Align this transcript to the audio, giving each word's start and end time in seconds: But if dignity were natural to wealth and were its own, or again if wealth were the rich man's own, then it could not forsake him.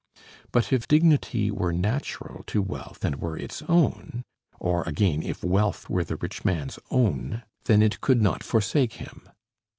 But 0.51 0.73
if 0.73 0.87
dignity 0.87 1.51
were 1.51 1.71
natural 1.71 2.43
to 2.47 2.63
wealth 2.63 3.05
and 3.05 3.17
were 3.17 3.37
its 3.37 3.61
own, 3.69 4.23
or 4.59 4.81
again 4.89 5.21
if 5.21 5.43
wealth 5.43 5.91
were 5.91 6.03
the 6.03 6.15
rich 6.15 6.43
man's 6.43 6.79
own, 6.89 7.43
then 7.65 7.83
it 7.83 8.01
could 8.01 8.19
not 8.19 8.43
forsake 8.43 8.93
him. 8.93 9.29